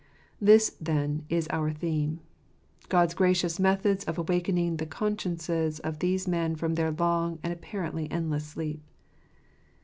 a,, 0.01 0.43
This, 0.45 0.75
then, 0.81 1.25
is 1.29 1.47
our 1.51 1.71
theme: 1.71 2.21
God's 2.89 3.13
gracious 3.13 3.59
methods 3.59 4.03
0/ 4.05 4.17
awakening 4.17 4.77
the 4.77 4.87
consciences 4.87 5.77
of 5.81 5.99
these 5.99 6.27
men 6.27 6.55
from 6.55 6.73
their 6.73 6.89
long 6.89 7.37
and 7.43 7.53
apparently 7.53 8.09
endless 8.11 8.45
sleep. 8.45 8.81